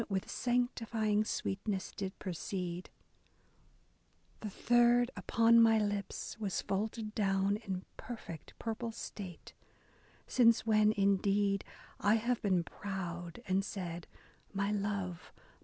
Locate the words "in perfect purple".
7.57-8.91